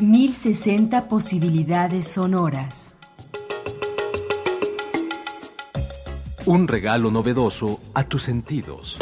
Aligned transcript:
1060 0.00 1.08
posibilidades 1.08 2.08
sonoras. 2.08 2.92
Un 6.46 6.66
regalo 6.66 7.12
novedoso 7.12 7.78
a 7.94 8.02
tus 8.02 8.24
sentidos. 8.24 8.98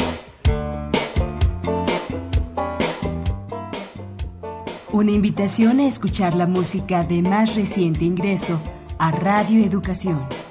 Una 4.91 5.11
invitación 5.11 5.79
a 5.79 5.87
escuchar 5.87 6.35
la 6.35 6.45
música 6.45 7.03
de 7.03 7.23
más 7.23 7.55
reciente 7.55 8.05
ingreso 8.05 8.61
a 8.99 9.11
Radio 9.11 9.65
Educación. 9.65 10.42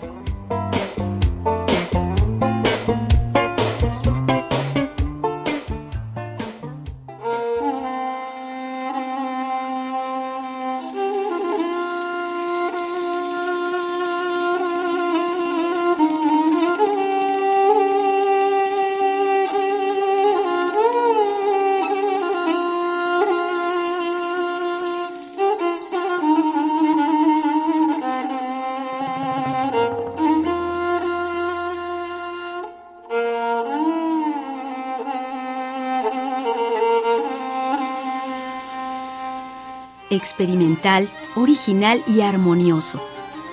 Experimental, 40.13 41.09
original 41.35 42.03
y 42.07 42.21
armonioso. 42.21 43.03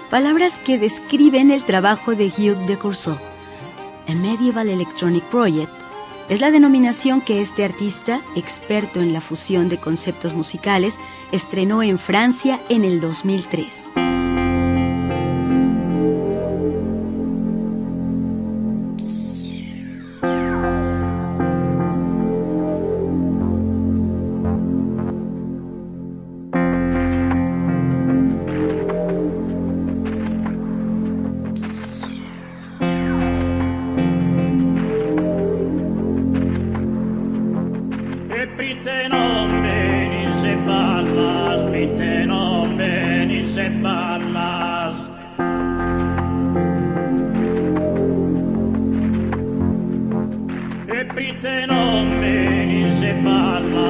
Palabras 0.09 0.59
que 0.59 0.77
describen 0.77 1.51
el 1.51 1.63
trabajo 1.63 2.15
de 2.15 2.27
Hugh 2.27 2.65
de 2.67 2.77
Courceau. 2.77 3.17
A 4.07 4.13
Medieval 4.13 4.69
Electronic 4.69 5.23
Project 5.25 5.71
es 6.29 6.41
la 6.41 6.51
denominación 6.51 7.21
que 7.21 7.41
este 7.41 7.63
artista, 7.63 8.21
experto 8.35 9.01
en 9.01 9.13
la 9.13 9.21
fusión 9.21 9.69
de 9.69 9.77
conceptos 9.77 10.35
musicales, 10.35 10.99
estrenó 11.31 11.81
en 11.81 11.97
Francia 11.97 12.59
en 12.69 12.85
el 12.85 13.01
2003. 13.01 14.18
Se 52.99 53.13
parla. 53.23 53.88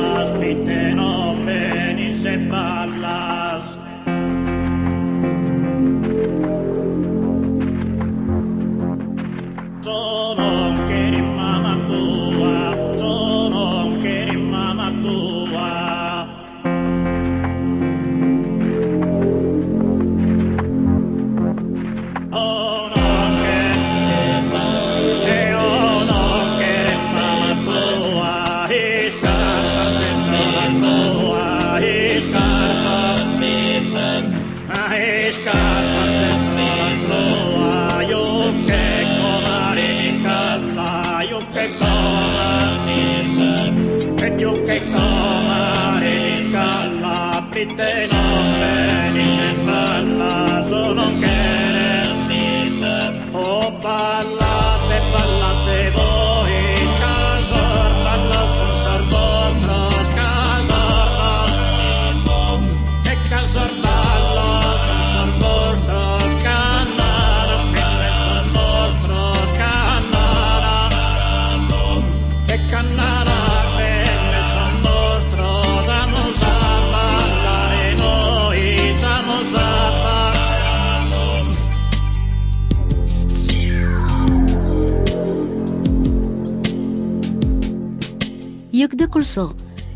Capitela. 47.60 48.29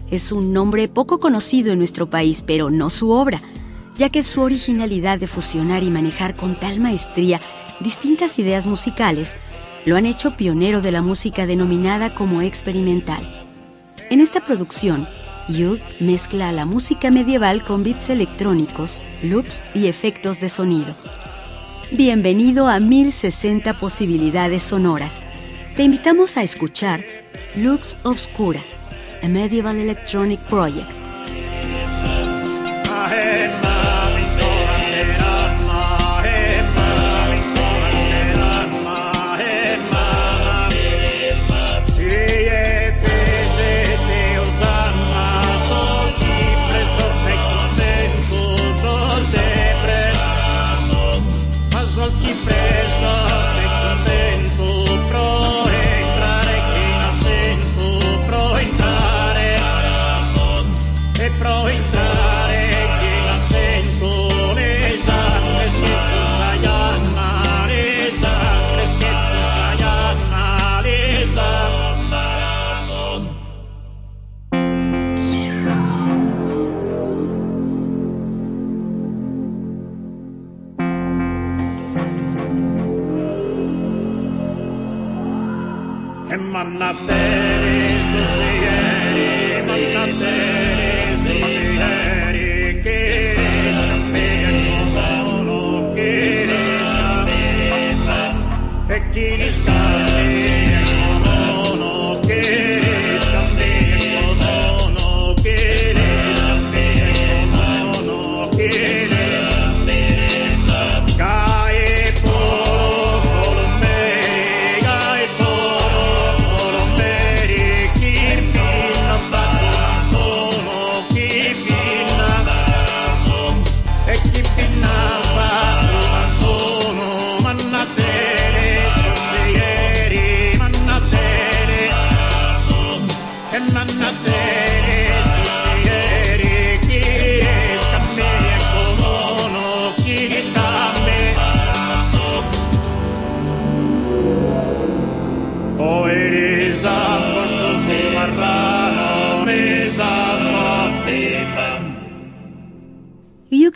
Es 0.09 0.31
un 0.31 0.53
nombre 0.53 0.87
poco 0.87 1.19
conocido 1.19 1.71
en 1.71 1.77
nuestro 1.77 2.09
país, 2.09 2.43
pero 2.45 2.69
no 2.69 2.89
su 2.89 3.11
obra, 3.11 3.39
ya 3.95 4.09
que 4.09 4.23
su 4.23 4.41
originalidad 4.41 5.19
de 5.19 5.27
fusionar 5.27 5.83
y 5.83 5.91
manejar 5.91 6.35
con 6.35 6.59
tal 6.59 6.79
maestría 6.79 7.39
distintas 7.79 8.39
ideas 8.39 8.65
musicales 8.65 9.35
lo 9.85 9.97
han 9.97 10.05
hecho 10.05 10.35
pionero 10.35 10.81
de 10.81 10.91
la 10.91 11.01
música 11.01 11.45
denominada 11.45 12.15
como 12.15 12.41
experimental. 12.41 13.47
En 14.09 14.19
esta 14.19 14.43
producción, 14.43 15.07
Yug 15.47 15.79
mezcla 15.99 16.51
la 16.51 16.65
música 16.65 17.11
medieval 17.11 17.63
con 17.63 17.83
beats 17.83 18.09
electrónicos, 18.09 19.03
loops 19.21 19.63
y 19.73 19.87
efectos 19.87 20.39
de 20.39 20.49
sonido. 20.49 20.95
Bienvenido 21.91 22.67
a 22.67 22.79
1060 22.79 23.77
posibilidades 23.77 24.63
sonoras. 24.63 25.21
Te 25.75 25.83
invitamos 25.83 26.37
a 26.37 26.43
escuchar 26.43 27.03
Lux 27.55 27.97
Obscura 28.03 28.61
a 29.23 29.27
medieval 29.29 29.77
electronic 29.77 30.45
project. 30.49 30.91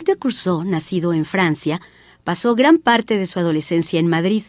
Hugues 0.08 0.16
de 0.16 0.20
Courceau, 0.20 0.64
nacido 0.64 1.12
en 1.12 1.26
Francia, 1.26 1.82
pasó 2.24 2.54
gran 2.54 2.78
parte 2.78 3.18
de 3.18 3.26
su 3.26 3.38
adolescencia 3.40 4.00
en 4.00 4.06
Madrid, 4.06 4.42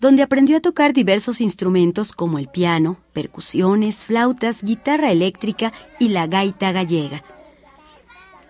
donde 0.00 0.22
aprendió 0.22 0.56
a 0.56 0.60
tocar 0.60 0.94
diversos 0.94 1.42
instrumentos 1.42 2.12
como 2.12 2.38
el 2.38 2.48
piano, 2.48 2.96
percusiones, 3.12 4.06
flautas, 4.06 4.62
guitarra 4.62 5.12
eléctrica 5.12 5.74
y 5.98 6.08
la 6.08 6.26
gaita 6.26 6.72
gallega. 6.72 7.22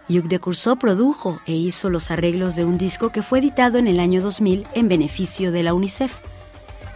Hugues 0.09 0.29
de 0.29 0.39
Courceau 0.39 0.79
produjo 0.79 1.41
e 1.47 1.57
hizo 1.57 1.91
los 1.91 2.13
arreglos 2.13 2.55
de 2.55 2.65
un 2.65 2.79
disco 2.79 3.11
que 3.11 3.23
fue 3.23 3.41
editado 3.41 3.79
en 3.79 3.89
el 3.89 3.99
año 3.99 4.23
2000 4.23 4.69
en 4.75 4.89
beneficio 4.89 5.51
de 5.51 5.65
la 5.65 5.75
UNICEF, 5.75 6.15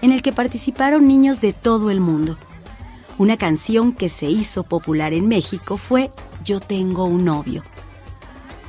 en 0.01 0.13
el 0.13 0.23
que 0.23 0.33
participaron 0.33 1.09
niños 1.09 1.41
de 1.41 1.53
todo 1.53 1.91
el 1.91 1.99
mundo. 1.99 2.39
Una 3.19 3.37
canción 3.37 3.93
que 3.93 4.11
se 4.11 4.31
hizo 4.31 4.63
popular 4.63 5.13
en 5.13 5.27
México 5.27 5.77
fue 5.77 6.13
Yo 6.45 6.61
tengo 6.61 7.05
un 7.05 7.25
novio. 7.25 7.65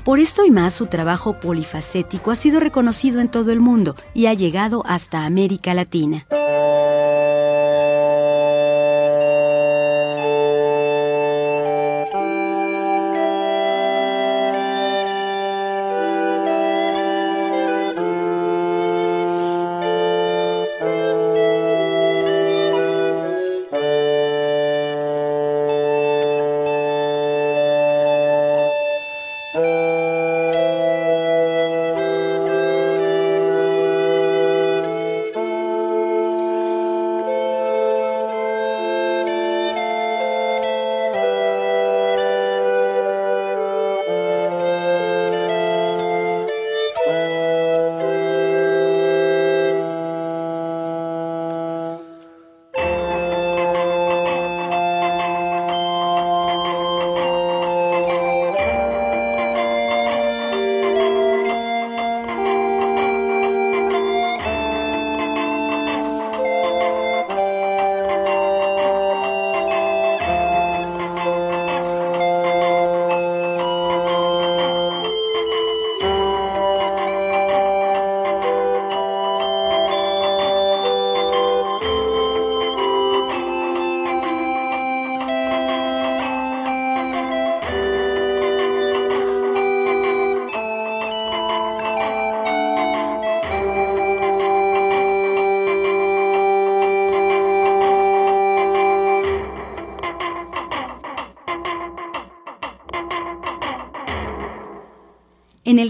Por 0.07 0.21
esto 0.21 0.45
y 0.45 0.51
más, 0.51 0.73
su 0.73 0.85
trabajo 0.85 1.37
polifacético 1.37 2.31
ha 2.31 2.35
sido 2.35 2.61
reconocido 2.61 3.19
en 3.19 3.27
todo 3.27 3.51
el 3.51 3.59
mundo 3.59 3.97
y 4.13 4.27
ha 4.27 4.33
llegado 4.33 4.81
hasta 4.85 5.25
América 5.25 5.73
Latina. 5.73 6.25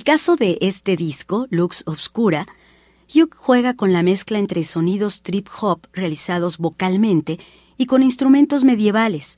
Caso 0.08 0.38
de 0.38 0.58
este 0.62 0.96
disco, 0.96 1.48
Lux 1.50 1.84
Obscura, 1.86 2.48
Hugh 3.14 3.36
juega 3.36 3.74
con 3.74 3.92
la 3.92 4.04
mezcla 4.04 4.40
entre 4.40 4.64
sonidos 4.64 5.22
trip 5.22 5.50
hop 5.60 5.82
realizados 5.92 6.60
vocalmente 6.60 7.40
y 7.78 7.88
con 7.88 8.02
instrumentos 8.02 8.64
medievales. 8.64 9.36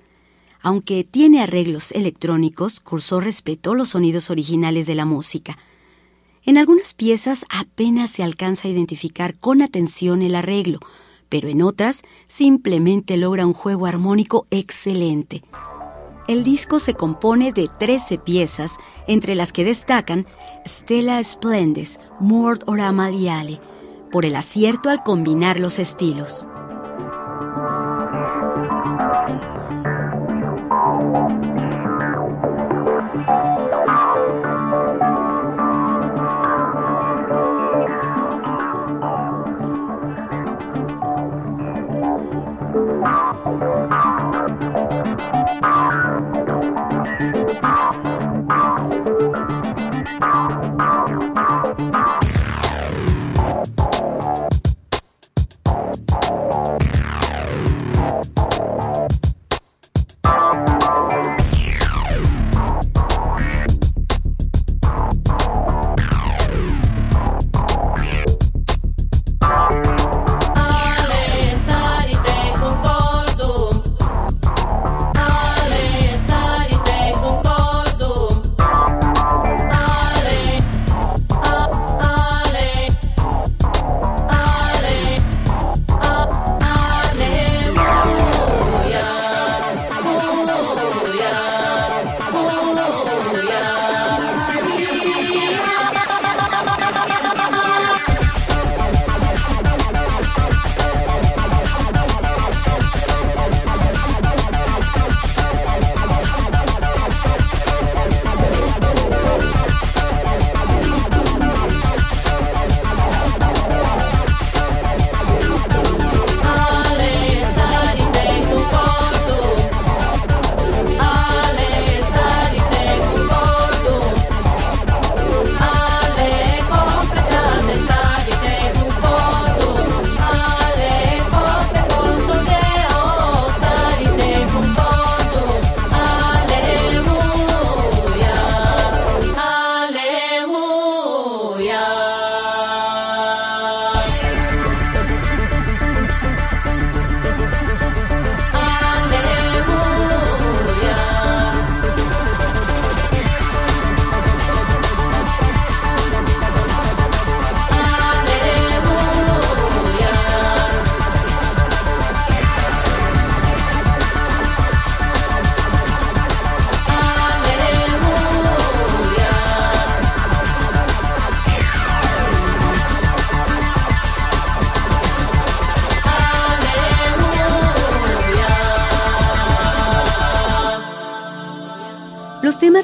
Aunque 0.61 1.03
tiene 1.03 1.41
arreglos 1.41 1.91
electrónicos, 1.91 2.81
Cursor 2.81 3.23
respetó 3.23 3.73
los 3.73 3.89
sonidos 3.89 4.29
originales 4.29 4.85
de 4.85 4.93
la 4.93 5.05
música. 5.05 5.57
En 6.45 6.59
algunas 6.59 6.93
piezas 6.93 7.47
apenas 7.49 8.11
se 8.11 8.21
alcanza 8.21 8.67
a 8.67 8.71
identificar 8.71 9.39
con 9.39 9.63
atención 9.63 10.21
el 10.21 10.35
arreglo, 10.35 10.81
pero 11.29 11.49
en 11.49 11.63
otras 11.63 12.03
simplemente 12.27 13.17
logra 13.17 13.47
un 13.47 13.53
juego 13.53 13.87
armónico 13.87 14.45
excelente. 14.51 15.41
El 16.29 16.43
disco 16.43 16.77
se 16.77 16.93
compone 16.93 17.53
de 17.53 17.71
13 17.79 18.19
piezas, 18.19 18.77
entre 19.07 19.33
las 19.33 19.51
que 19.51 19.63
destacan 19.63 20.27
Stella 20.63 21.23
Splendes, 21.23 21.99
Mord 22.19 22.59
Orama 22.67 23.09
Liale, 23.09 23.59
por 24.11 24.27
el 24.27 24.35
acierto 24.35 24.91
al 24.91 25.01
combinar 25.01 25.59
los 25.59 25.79
estilos. 25.79 26.47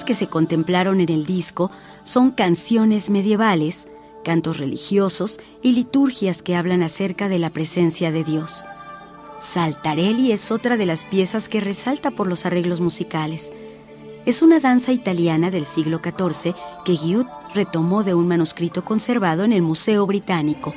Que 0.06 0.16
se 0.16 0.28
contemplaron 0.28 1.02
en 1.02 1.10
el 1.10 1.26
disco 1.26 1.72
son 2.04 2.32
canciones 2.32 3.10
medievales, 3.10 3.88
cantos 4.24 4.58
religiosos 4.58 5.40
y 5.62 5.74
liturgias 5.74 6.42
que 6.42 6.56
hablan 6.56 6.84
acerca 6.84 7.28
de 7.30 7.40
la 7.40 7.50
presencia 7.50 8.12
de 8.12 8.24
Dios. 8.24 8.64
Saltarelli 9.40 10.32
es 10.32 10.52
otra 10.52 10.78
de 10.78 10.86
las 10.86 11.06
piezas 11.06 11.50
que 11.50 11.60
resalta 11.60 12.12
por 12.12 12.28
los 12.28 12.46
arreglos 12.46 12.82
musicales. 12.82 13.52
Es 14.26 14.42
una 14.42 14.60
danza 14.60 14.92
italiana 14.92 15.52
del 15.52 15.66
siglo 15.66 16.00
XIV 16.04 16.56
que 16.84 16.96
Guiud 16.96 17.26
retomó 17.54 18.04
de 18.04 18.14
un 18.14 18.28
manuscrito 18.28 18.84
conservado 18.84 19.44
en 19.44 19.54
el 19.54 19.62
Museo 19.62 20.06
Británico. 20.06 20.74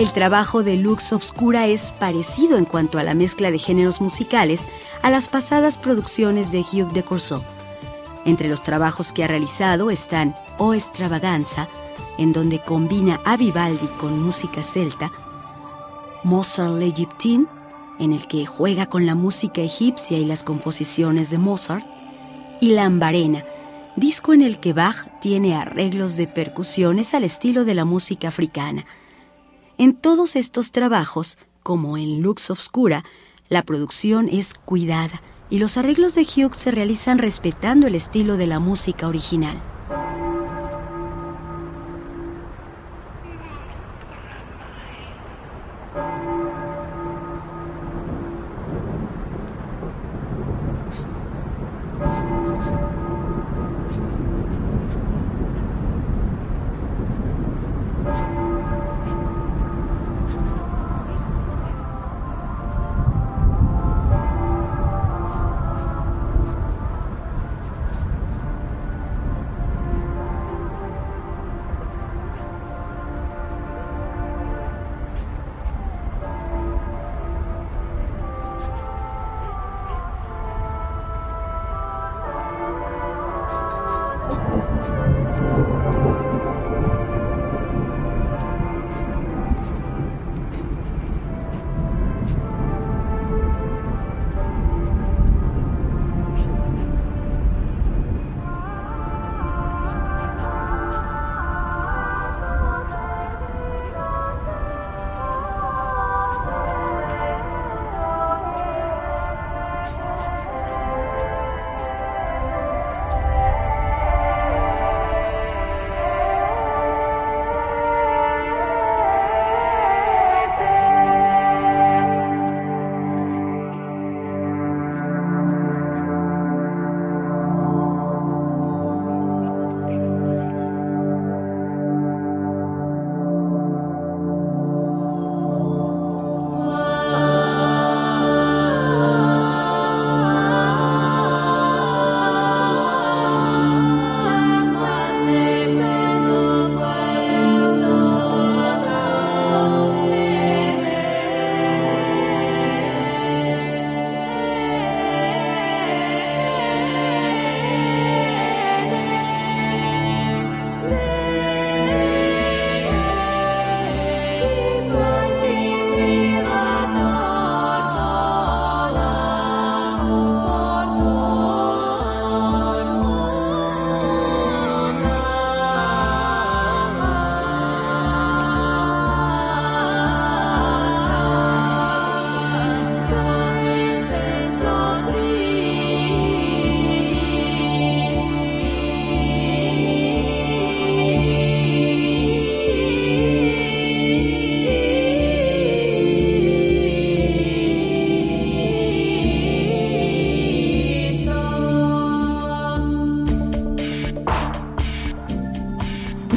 El 0.00 0.12
trabajo 0.12 0.62
de 0.62 0.78
Lux 0.78 1.12
Obscura 1.12 1.66
es 1.66 1.90
parecido 1.90 2.56
en 2.56 2.64
cuanto 2.64 2.98
a 2.98 3.02
la 3.02 3.12
mezcla 3.12 3.50
de 3.50 3.58
géneros 3.58 4.00
musicales 4.00 4.66
a 5.02 5.10
las 5.10 5.28
pasadas 5.28 5.76
producciones 5.76 6.50
de 6.50 6.60
Hugh 6.60 6.90
de 6.92 7.02
Courceau. 7.02 7.42
Entre 8.24 8.48
los 8.48 8.62
trabajos 8.62 9.12
que 9.12 9.24
ha 9.24 9.26
realizado 9.26 9.90
están 9.90 10.34
O 10.56 10.72
Extravaganza, 10.72 11.68
en 12.16 12.32
donde 12.32 12.60
combina 12.60 13.20
a 13.26 13.36
Vivaldi 13.36 13.88
con 13.98 14.22
música 14.22 14.62
celta, 14.62 15.12
Mozart 16.24 16.78
l'Egyptine, 16.78 17.44
en 17.98 18.14
el 18.14 18.26
que 18.26 18.46
juega 18.46 18.86
con 18.86 19.04
la 19.04 19.14
música 19.14 19.60
egipcia 19.60 20.16
y 20.16 20.24
las 20.24 20.44
composiciones 20.44 21.28
de 21.28 21.36
Mozart, 21.36 21.86
y 22.62 22.70
Lambarena, 22.70 23.44
disco 23.96 24.32
en 24.32 24.40
el 24.40 24.60
que 24.60 24.72
Bach 24.72 25.20
tiene 25.20 25.56
arreglos 25.56 26.16
de 26.16 26.26
percusiones 26.26 27.12
al 27.12 27.24
estilo 27.24 27.66
de 27.66 27.74
la 27.74 27.84
música 27.84 28.28
africana. 28.28 28.86
En 29.80 29.94
todos 29.94 30.36
estos 30.36 30.72
trabajos, 30.72 31.38
como 31.62 31.96
en 31.96 32.20
Lux 32.20 32.50
Obscura, 32.50 33.02
la 33.48 33.62
producción 33.62 34.28
es 34.30 34.52
cuidada 34.52 35.22
y 35.48 35.58
los 35.58 35.78
arreglos 35.78 36.14
de 36.14 36.20
Hughes 36.20 36.58
se 36.58 36.70
realizan 36.70 37.16
respetando 37.16 37.86
el 37.86 37.94
estilo 37.94 38.36
de 38.36 38.46
la 38.46 38.58
música 38.58 39.08
original. 39.08 39.56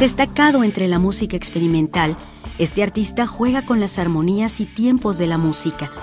Destacado 0.04 0.66
entre 0.66 0.89
la 0.89 1.00
música 1.00 1.38
experimental, 1.38 2.18
este 2.60 2.84
artista 2.84 3.26
juega 3.26 3.62
con 3.62 3.80
las 3.80 3.98
armonías 3.98 4.60
y 4.60 4.66
tiempos 4.66 5.18
de 5.18 5.28
la 5.28 5.38
música. 5.38 5.94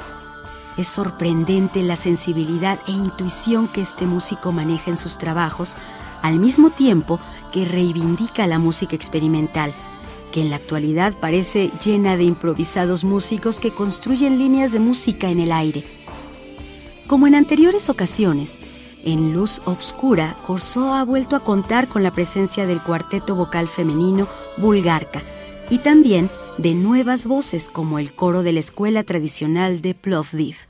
Es 0.78 0.88
sorprendente 0.88 1.82
la 1.82 1.96
sensibilidad 1.96 2.80
e 2.88 2.92
intuición 2.92 3.68
que 3.68 3.82
este 3.82 4.06
músico 4.06 4.52
maneja 4.52 4.90
en 4.90 4.96
sus 4.96 5.18
trabajos, 5.18 5.76
al 6.22 6.40
mismo 6.40 6.70
tiempo 6.70 7.20
que 7.52 7.66
reivindica 7.66 8.46
la 8.46 8.58
música 8.58 8.96
experimental, 8.96 9.74
que 10.32 10.40
en 10.40 10.48
la 10.48 10.56
actualidad 10.56 11.12
parece 11.20 11.70
llena 11.84 12.16
de 12.16 12.24
improvisados 12.24 13.04
músicos 13.04 13.60
que 13.60 13.74
construyen 13.74 14.38
líneas 14.38 14.72
de 14.72 14.80
música 14.80 15.28
en 15.28 15.40
el 15.40 15.52
aire. 15.52 15.84
Como 17.06 17.26
en 17.26 17.34
anteriores 17.34 17.90
ocasiones, 17.90 18.60
en 19.04 19.32
Luz 19.32 19.60
Obscura, 19.64 20.36
Corsó 20.46 20.94
ha 20.94 21.04
vuelto 21.04 21.36
a 21.36 21.40
contar 21.40 21.88
con 21.88 22.02
la 22.02 22.12
presencia 22.12 22.66
del 22.66 22.82
cuarteto 22.82 23.34
vocal 23.34 23.68
femenino 23.68 24.28
Bulgarka 24.56 25.22
y 25.68 25.78
también 25.78 26.30
de 26.58 26.74
nuevas 26.74 27.26
voces 27.26 27.70
como 27.70 27.98
el 27.98 28.12
coro 28.12 28.42
de 28.42 28.52
la 28.52 28.60
escuela 28.60 29.02
tradicional 29.02 29.80
de 29.80 29.94
Plovdiv. 29.94 30.69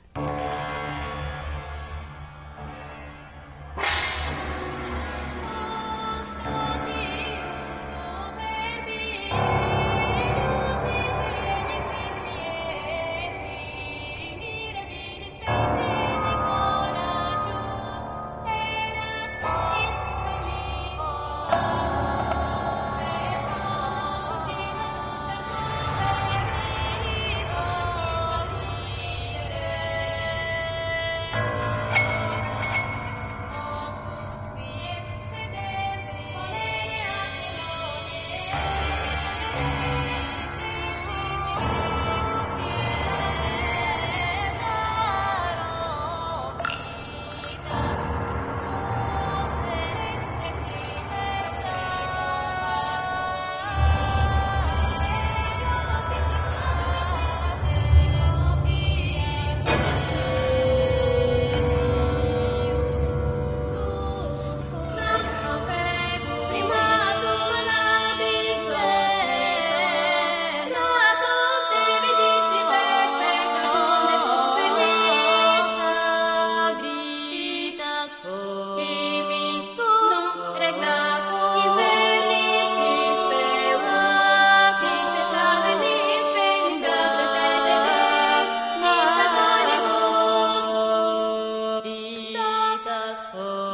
Oh. 93.33 93.70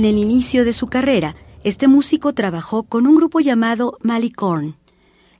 En 0.00 0.06
el 0.06 0.16
inicio 0.16 0.64
de 0.64 0.72
su 0.72 0.86
carrera, 0.86 1.36
este 1.62 1.86
músico 1.86 2.32
trabajó 2.32 2.84
con 2.84 3.06
un 3.06 3.16
grupo 3.16 3.40
llamado 3.40 3.98
Malicorn, 4.00 4.74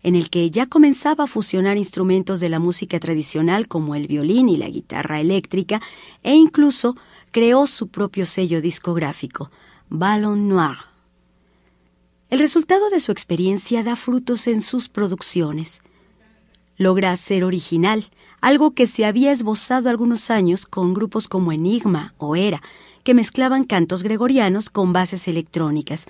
en 0.03 0.14
el 0.14 0.29
que 0.29 0.51
ya 0.51 0.66
comenzaba 0.66 1.25
a 1.25 1.27
fusionar 1.27 1.79
instrumentos 1.79 2.40
de 2.40 2.51
la 2.51 2.59
música 2.59 3.01
tradicional 3.01 3.68
como 3.68 3.94
el 3.94 4.07
violín 4.07 4.51
y 4.51 4.59
la 4.59 4.68
guitarra 4.68 5.18
eléctrica 5.18 5.81
e 6.23 6.35
incluso 6.35 6.94
creó 7.31 7.66
su 7.66 7.88
propio 7.88 8.27
sello 8.27 8.61
discográfico, 8.61 9.51
Ballon 9.88 10.46
Noir. 10.46 10.77
El 12.29 12.38
resultado 12.38 12.90
de 12.90 13.01
su 13.01 13.12
experiencia 13.12 13.83
da 13.83 13.96
frutos 13.96 14.46
en 14.46 14.61
sus 14.61 14.90
producciones. 14.90 15.81
Logra 16.77 17.16
ser 17.16 17.44
original, 17.44 18.11
algo 18.42 18.73
que 18.73 18.87
se 18.87 19.07
había 19.07 19.33
esbozado 19.33 19.88
algunos 19.88 20.31
años 20.31 20.66
con 20.66 20.92
grupos 20.92 21.29
como 21.29 21.51
Enigma 21.51 22.12
o 22.18 22.37
Era, 22.37 22.61
que 23.03 23.15
mezclaban 23.15 23.65
cantos 23.65 24.03
gregorianos 24.03 24.71
con 24.71 24.93
bases 24.93 25.29
electrónicas, 25.29 26.07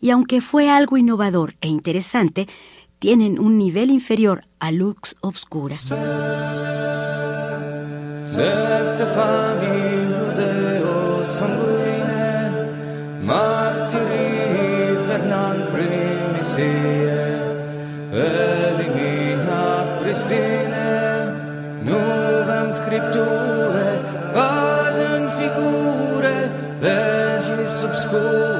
y 0.00 0.10
aunque 0.10 0.40
fue 0.40 0.70
algo 0.70 0.96
innovador 0.96 1.54
e 1.60 1.68
interesante, 1.68 2.48
tienen 2.98 3.38
un 3.38 3.58
nivel 3.58 3.90
inferior 3.90 4.44
a 4.58 4.70
Lux 4.70 5.16
Obscura. 5.20 5.76
obscure 22.70 23.49
school. 28.10 28.59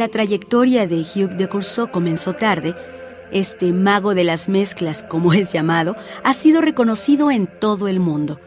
La 0.00 0.08
trayectoria 0.08 0.86
de 0.86 1.02
Hugh 1.02 1.36
de 1.36 1.46
Courceau 1.46 1.90
comenzó 1.90 2.32
tarde, 2.32 2.74
este 3.32 3.74
mago 3.74 4.14
de 4.14 4.24
las 4.24 4.48
mezclas, 4.48 5.02
como 5.02 5.34
es 5.34 5.52
llamado, 5.52 5.94
ha 6.24 6.32
sido 6.32 6.62
reconocido 6.62 7.30
en 7.30 7.46
todo 7.46 7.86
el 7.86 8.00
mundo. 8.00 8.40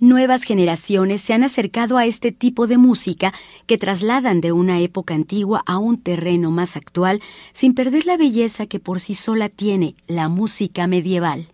Nuevas 0.00 0.42
generaciones 0.42 1.20
se 1.20 1.34
han 1.34 1.44
acercado 1.44 1.98
a 1.98 2.06
este 2.06 2.32
tipo 2.32 2.66
de 2.66 2.78
música 2.78 3.34
que 3.66 3.76
trasladan 3.76 4.40
de 4.40 4.52
una 4.52 4.80
época 4.80 5.12
antigua 5.12 5.62
a 5.66 5.76
un 5.76 5.98
terreno 5.98 6.50
más 6.50 6.78
actual 6.78 7.20
sin 7.52 7.74
perder 7.74 8.06
la 8.06 8.16
belleza 8.16 8.64
que 8.64 8.80
por 8.80 9.00
sí 9.00 9.12
sola 9.12 9.50
tiene 9.50 9.96
la 10.06 10.30
música 10.30 10.86
medieval. 10.86 11.48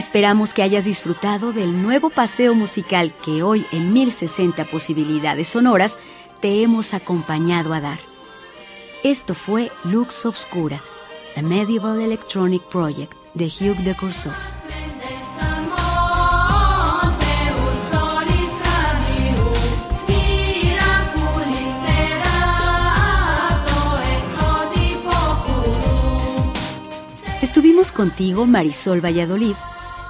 Esperamos 0.00 0.54
que 0.54 0.62
hayas 0.62 0.86
disfrutado 0.86 1.52
del 1.52 1.82
nuevo 1.82 2.08
paseo 2.08 2.54
musical 2.54 3.12
que 3.22 3.42
hoy 3.42 3.66
en 3.70 3.92
1060 3.92 4.64
posibilidades 4.64 5.48
sonoras 5.48 5.98
te 6.40 6.62
hemos 6.62 6.94
acompañado 6.94 7.74
a 7.74 7.82
dar. 7.82 7.98
Esto 9.04 9.34
fue 9.34 9.70
Lux 9.84 10.24
Obscura, 10.24 10.80
a 11.36 11.42
Medieval 11.42 12.00
Electronic 12.00 12.62
Project 12.62 13.12
de 13.34 13.44
Hugh 13.44 13.76
de 13.84 13.94
Courceau. 13.94 14.32
Estuvimos 27.42 27.92
contigo 27.92 28.46
Marisol 28.46 29.04
Valladolid, 29.04 29.56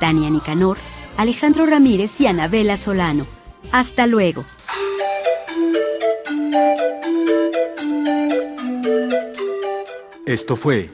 Tania 0.00 0.28
Nicanor, 0.30 0.78
Alejandro 1.16 1.66
Ramírez 1.66 2.20
y 2.20 2.26
Anabela 2.26 2.76
Solano. 2.76 3.26
Hasta 3.70 4.08
luego. 4.08 4.44
Esto 10.26 10.56
fue 10.56 10.90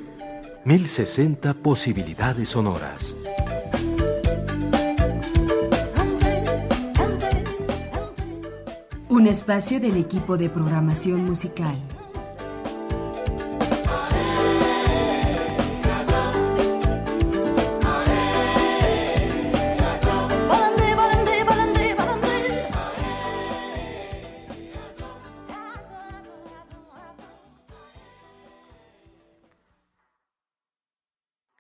1060 0.65 1.55
posibilidades 1.55 2.51
sonoras. 2.51 3.15
Un 9.09 9.27
espacio 9.27 9.81
del 9.81 9.97
equipo 9.97 10.37
de 10.37 10.51
programación 10.51 11.25
musical. 11.25 11.77